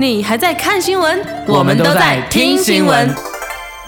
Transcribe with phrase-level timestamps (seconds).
[0.00, 1.20] 你还在看新闻？
[1.48, 3.12] 我们都在听新闻。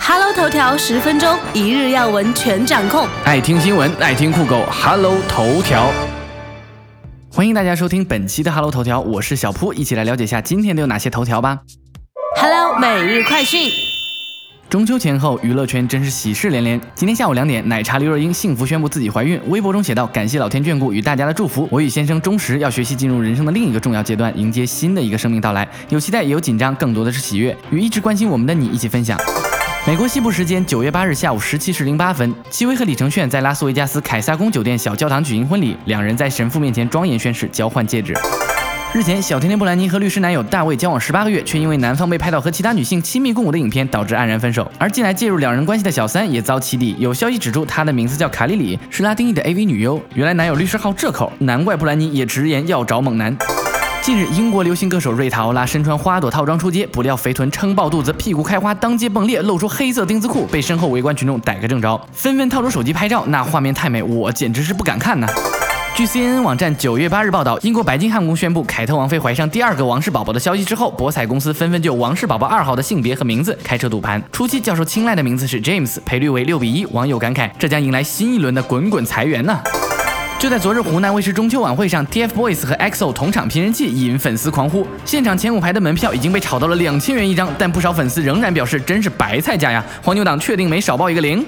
[0.00, 3.06] Hello 头条十分钟，一日要闻全掌控。
[3.24, 5.92] 爱听新闻，爱听酷狗，Hello 头条。
[7.30, 11.60] 欢迎大家收听本期的 Hello 头条，我是小铺，一起来了解一下今天都有哪些头条吧。
[12.36, 13.70] Hello 每日快讯。
[14.70, 16.80] 中秋前后，娱乐圈真是喜事连连。
[16.94, 25.66] 今天下午两点，奶茶刘若英幸福宣布自己怀孕，微博中写道：“感谢老天眷顾与大家的祝福，我与先生钟石要学习进入人生的另一个重要阶段，迎接新的一个生命到来。
[25.88, 29.18] 有期待，也有紧张，更多的是喜悦，与一直关心我们的你一起分享。”
[29.88, 38.14] 美国西部时间九月八日下午十七时零八分，戚薇和李承铉在拉斯维加斯凯撒宫酒店小教堂举行婚礼，两人在神父面前庄严宣誓交换戒指。
[38.92, 44.68] 日前，小甜甜布兰妮和律师男友大卫交往十八个月，却因为男方被拍到和其他女性亲密共舞的影片，导致黯然分手。
[44.78, 50.02] 而近来介入两人关系的小三也遭起底，有消息指出她的名字叫卡莉里，是拉丁裔的 AV 女优。
[50.14, 53.36] 原来男友律师好这口，难怪布兰妮也直言要找猛男。
[54.02, 65.28] 近日，英国流行歌手瑞塔欧拉身穿花朵套装出街，不料肥臀撑爆肚子，屁股开花，当街迸裂，露出黑色丁字裤，被身后围观群众逮个正着，纷纷掏出手机拍照，那画面太美，我简直是不敢看呐。
[66.00, 74.22] 据 CNN 网站九月八日报道，英国白金汉宫宣布凯特王妃怀上第二个王室宝宝的消息之后，博彩公司纷纷就王室宝宝二号的性别和名字开车赌盘。
[74.32, 79.60] 初期较受青睐的名字是 James，赔率为六比一，网友感慨这将迎来新一轮的滚滚财源呢。
[80.38, 84.86] 就在昨日，湖南卫视中秋晚会上，TFBOYS 和 EXO 同场拼人气，引粉丝狂呼。
[85.04, 89.84] 现场前五排的门票已经被炒到了两千元一张，但不少粉丝仍然表示真是白菜价呀！
[90.02, 91.44] 黄牛党确定没少报一个零。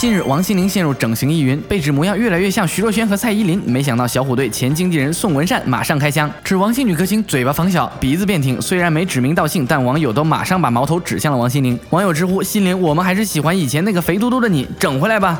[0.00, 3.60] 近日，王心凌陷入整形疑云，被指模样越来越像徐若瑄和蔡依林。
[3.66, 8.58] 没想到小虎队前经纪人宋文善马上开枪，指王姓女歌星嘴巴仿小，鼻子变挺。
[8.62, 11.78] 虽然没指名道姓，但网友都马上把矛头指向了王心凌。
[11.90, 15.38] 网友直呼：“心凌，我们还是喜欢以前那个肥嘟嘟的你，整回来吧。”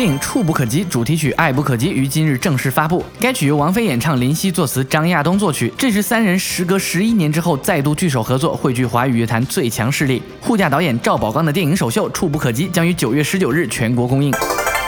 [0.00, 3.04] 电影《触不可及》主题曲《爱不可及》于今日正式发布。
[3.20, 5.70] 该曲由王菲演唱，林夕作词，张亚东作曲。
[5.76, 10.22] 这是三人时隔十一年之后再度聚首合作，汇聚华语乐坛最强势力。
[10.40, 14.32] 护驾导演赵宝刚的电影首秀《触不可及》将于九月十九日全国公映。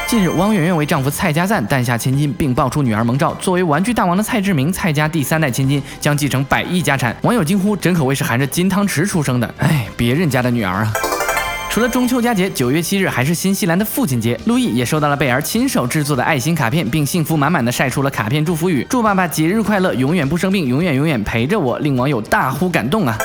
[0.08, 3.34] 近日，汪媛媛为丈夫蔡家赞诞下千金，并爆出女儿萌照。
[3.34, 7.14] 作为玩具大王的蔡志明，蔡家第三代千金，将继承百亿家产。
[7.20, 10.92] 网友惊呼：真可谓是含着金汤匙出生的，哎，别人家的女儿啊！
[11.72, 14.38] 除了中秋佳节，九月七日还是新西兰的父亲节。
[14.44, 23.16] 路易也收到了贝儿亲手制作的爱心卡片，并幸福满满的晒出了卡片祝福语：“祝爸爸节日快乐，永远不生病，永远永远陪着我。”令网友大呼感动啊！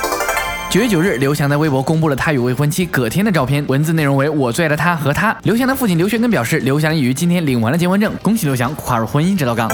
[0.69, 5.35] 九月九日，刘翔在微博公布了他与未婚妻葛天的照片，文字内容为“我最爱的他和他”。
[5.44, 9.69] 刘翔的父亲刘学根表示，刘翔已于今天领完了结婚证，恭喜刘翔跨入婚姻这道杠。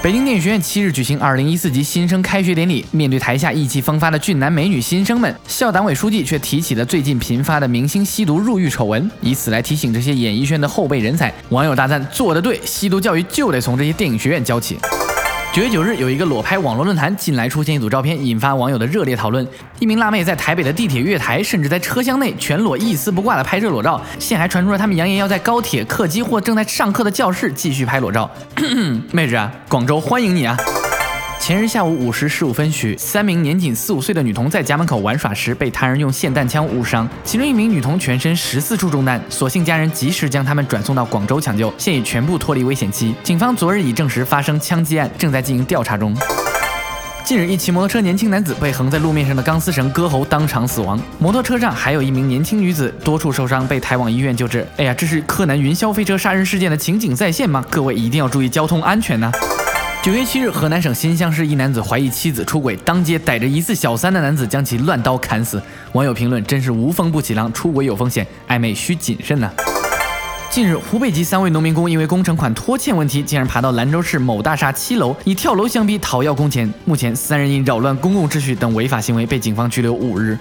[0.00, 11.34] 北京电影学院七日举行二零一四级新生开学典礼，面对台下意气风发的俊男美女新生们，校党委书记却提起了最近频发的明星吸毒入狱丑闻，以此来提醒这些演艺圈的后备人才。
[11.48, 14.78] 网友大赞做得对，吸毒教育就得从这些电影学院教起。
[15.50, 19.46] 九月九日，有一个裸拍网络论坛，近来出现一组照片，引发网友的热烈讨论。
[19.80, 28.30] 一名辣妹在台北的地铁月台，甚至在车厢内全裸一丝不挂的拍摄裸照，现还传出了他们扬言要在高铁、客机或正在上课的教室继续拍裸照。
[29.10, 30.56] 妹子啊，广州欢迎你啊！
[31.40, 43.14] 前日下午五时十五分许，三名年仅四五岁的女童在家门口玩耍时，被他人用霰弹枪误伤，其中一名女童全身十四处中弹，所幸家人及时将他们转送到广州抢救，现已全部脱离危险期。
[43.22, 46.14] 警方昨日已证实发生枪击案，正在进行调查中。
[47.24, 51.00] 近日，一骑摩托车年轻男子被横在路面上的钢丝绳割喉，当场死亡。
[51.18, 54.66] 摩托车上还有一名年轻女子，多处受伤，被抬往医院救治。
[54.76, 57.64] 哎呀，这是柯南云霄飞车杀人事件的情景再现吗？
[57.70, 59.30] 各位一定要注意交通安全呐、
[60.00, 65.60] 九月七日，河南省新乡市一男子怀疑妻子出轨，当街逮着疑似小三的男子将其乱刀砍死。
[65.92, 69.50] 网友评论：真是无风不起浪，出轨有风险，暧昧需谨慎呐、
[70.50, 76.72] 近日，湖北籍三位农民工因为工程款拖欠问题，竟然爬到兰州市某大厦七楼，以跳楼相逼讨要工钱。
[76.84, 80.38] 目前，三人因扰乱公共秩序等违法行为被警方拘留五日。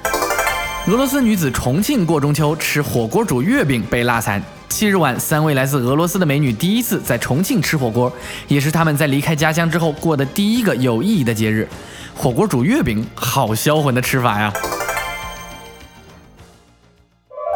[0.87, 4.41] 俄罗斯女子重庆过中秋吃火锅煮月饼被辣惨。
[4.69, 8.09] 七日晚，三位来自俄罗斯的美女第一次在重庆吃火锅，
[8.47, 11.67] 也是她们在离开家乡之后过的第一个有意义的节日。
[12.15, 14.53] 火锅煮月饼，好销魂的吃法呀！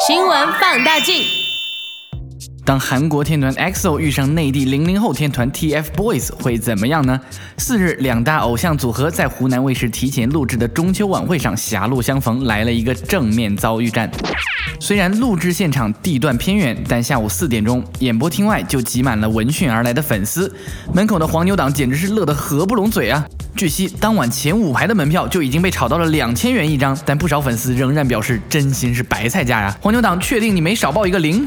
[0.06, 1.41] 新闻放大镜。
[2.64, 7.20] 当韩国天团 EXO 遇上内地零零后天团 TFBOYS 会怎么样呢？
[7.58, 14.10] 四日，两大偶像组合在湖南卫视提前录制的中秋晚会上狭路相逢，来了一个正面遭遇战。
[14.80, 20.54] 虽然录制现场地段偏远，但下午四点钟，演播厅外就挤满了闻讯而来的粉丝，
[20.94, 23.26] 门口的黄牛党简直是乐得合不拢嘴啊！
[23.56, 29.76] 据悉，当晚前五排的门票就已经被炒到了两千元一张，但不少粉丝仍然表示真心是白菜价呀！
[29.82, 31.46] 黄牛党确定你没少报一个零？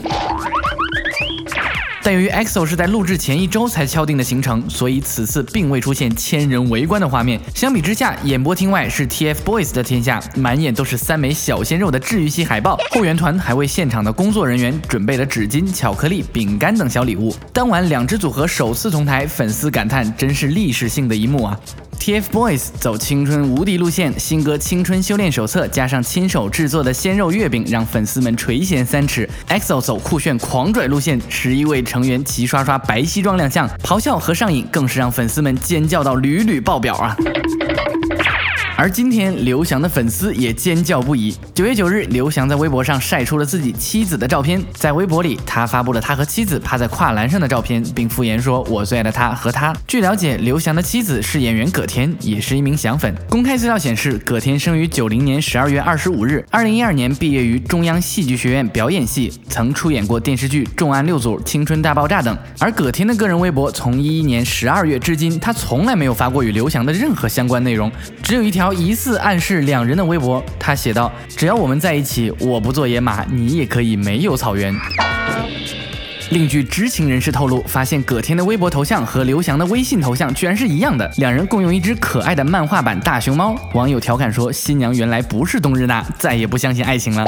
[2.05, 7.41] 但由于 EXO 是在录制前一周才敲定的行程，所以此次并未出现千人围观的画面。
[7.55, 12.79] 相比之下，演播厅外是 TFBOYS 的天下，满眼都是三枚小鲜肉的治愈系海报。
[12.91, 17.35] 后援团还为现场的工作人员准备了纸巾、巧克力、饼干等小礼物。
[17.55, 21.59] 当晚两支组合首次同台，粉丝感叹真是历史性的一幕啊
[22.05, 29.27] ！TFBOYS 走青春无敌路线，新歌《青春修炼手册》加上亲手制作的鲜肉月饼，让粉丝们垂涎三尺。
[29.49, 37.17] EXO 走酷炫狂拽路线，十一位成员齐刷刷白西装亮相，咆哮和上瘾更是让粉丝们尖叫到屡屡爆表啊！
[38.77, 41.33] 而今天，刘翔的粉丝也尖叫不已。
[41.55, 44.61] 九月九日，刘翔在微博上晒出了自己妻子的照片。
[44.73, 53.15] 在微博里，他发布了他和妻子趴在跨栏上的照片，并附言说：“我最爱的他和他。”据了解，刘翔的妻子是演员葛天，也是一名翔粉。
[53.31, 62.37] 公开资料显示，葛天生于九零年十二月二十五日，二零一二年毕业于中央戏剧学院表演系，曾出演过电视剧《重案六组》《青春大爆炸》等。
[62.59, 67.89] 而葛天的个人微博从一一年十二月至今，他从来没有发过与刘翔的任何相关内容，
[68.21, 68.64] 只有一条。
[68.65, 74.75] 条疑似暗示两人的微博，他写道：“只要我们在一起，我不做野马，你也可以没有草原。”
[76.35, 83.55] 另据知情人士透露，发现葛天的微博头像和刘翔的微信头像居然是一样的，两人共用一只可爱的漫画版大熊猫。
[83.73, 87.25] 网友调侃说：“新娘原来不是冬日娜，再也不相信爱情了。”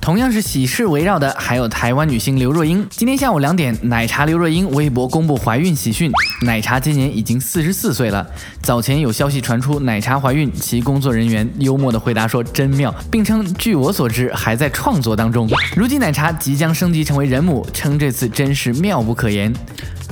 [0.00, 2.84] 同样是喜事围绕的，还有台湾女星刘若英。
[2.90, 6.10] 今天下午两点，奶茶刘若英微博公布怀孕喜讯。
[6.40, 8.26] 奶茶今年已经四十四岁了。
[8.62, 19.52] 早前有消息传出奶茶怀孕，其工作人员幽默的回答说：“真妙”，并称：“据我所知，还在创作当中。”如今奶茶即将升级成为人母，称这次真是妙不可言。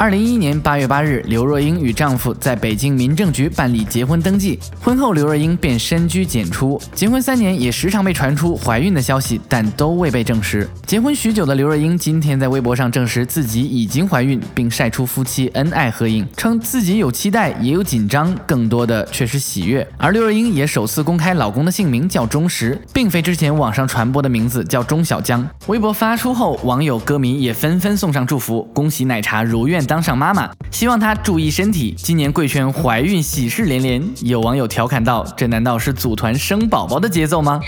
[0.00, 4.58] 二零一一年八月八日，刘若英与丈夫在北京民政局办理结婚登记。
[4.80, 6.80] 婚后，刘若英便深居简出。
[6.94, 10.66] 结婚三年，也时常被传出怀孕的消息，但都未被证实。
[10.86, 19.86] 结婚许久的刘若英今天在微博上证实自己已经怀孕，并晒出夫妻恩爱合影，称自己有期待，也有紧张，更多的却是喜悦。
[19.98, 25.46] 而刘若英也首次公开老公的姓名叫钟石，并非之前网上传播的名字叫钟小江。
[25.66, 29.84] 微博发出后，网友歌迷也纷纷送上祝福，恭喜奶茶如愿。
[29.90, 31.96] 当上妈妈，希望她注意身体。
[31.98, 37.60] 今年贵圈怀孕喜事连连，有网友调侃道：“这难道是组团生宝宝的节奏吗？”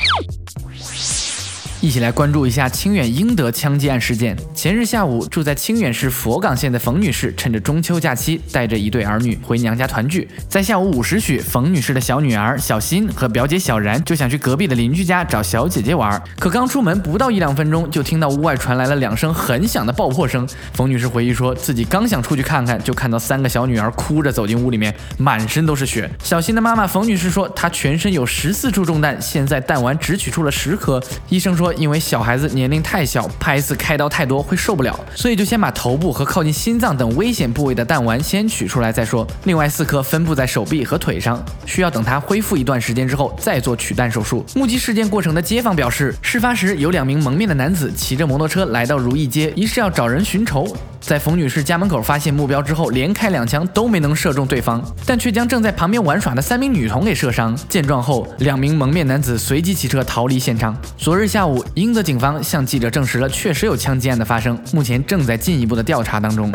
[1.82, 4.36] 一起来关注一下清远英德枪击案事件。
[4.54, 10.28] 前日下午，住在清远市佛冈县的冯女士，趁着中秋假期，带着一对儿女回娘家团聚。
[10.48, 16.22] 在下午五时许，冯女士的小女儿小新和表姐小然就想去隔壁的邻居家找小姐姐玩。
[16.38, 20.46] 可刚出门不到一两分钟，就听到屋外传来了两声很响的爆破声。
[20.74, 26.08] 冯女士回忆说，自己刚想出去看看，就看到三个小女儿哭着走进屋里面，满身都是血。
[26.22, 31.02] 小新的妈妈冯女士说，她全身有十四处中弹，现在弹丸只取出了十颗。
[31.28, 31.71] 医生说。
[31.74, 39.26] 因为小孩子年龄太小，拍一次开刀太多会受不了，所以就先把头部和靠近心脏等危险部位的弹丸先取出来再说。
[39.44, 44.44] 另外四颗分布在手臂和腿上，需要等他恢复一段时间之后再做取弹手术。
[44.54, 50.66] 目击事件过程的街坊表示，事发时有两名蒙面的男子骑着摩托车来到如意街，疑是要找人寻仇。
[51.02, 57.58] 在冯女士家门口发现目标之后，连开两枪都没能射中对方，但却将正在旁边玩耍的三名女童给射伤。
[57.68, 60.74] 见状后，两名蒙面男子随即骑车逃离现场。
[60.96, 66.52] 昨日下午，英德警方向记者证实了确实有枪击案的发生，目前正在进一步的调查当中。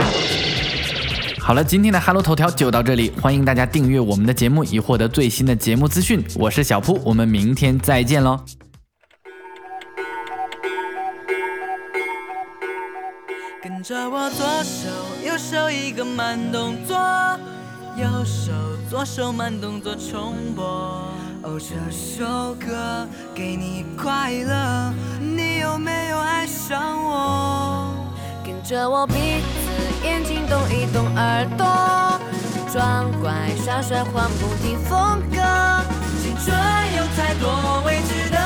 [1.38, 6.24] 好了，今天的哈喽头条就到这里，欢迎大家订阅我们的节目，以获得最新的节目资讯。
[6.36, 8.66] 我是小铺，我们明天再见喽。
[13.88, 14.89] 着我左手
[15.25, 16.98] 右手一个慢动作，
[17.96, 18.51] 右手
[18.89, 20.65] 左手慢动作重播。
[21.41, 27.94] 哦，这首歌给你快乐，你有没有爱上我？
[28.44, 31.65] 跟着我鼻子眼睛动一动耳朵，
[32.70, 35.38] 装乖耍帅换不停风格。
[36.22, 36.53] 青春
[36.98, 38.37] 有太多未知的。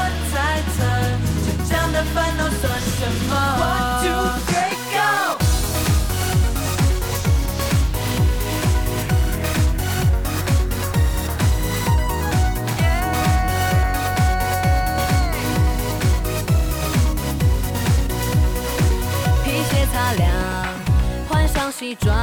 [19.93, 20.27] 他俩
[21.29, 22.15] 换上西装，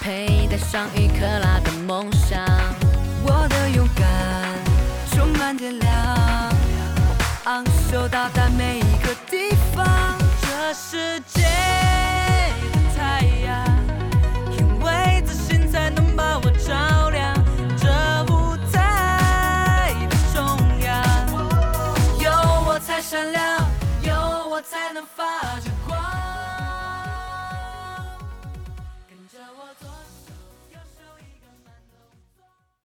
[0.00, 2.40] 佩戴上一克拉的梦想，
[3.24, 4.04] 我的勇敢
[5.10, 5.92] 充满电量，
[7.44, 9.86] 昂首到达每一个地方，
[10.40, 11.21] 这世界。